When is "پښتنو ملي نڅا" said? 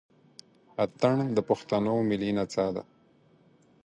1.49-2.67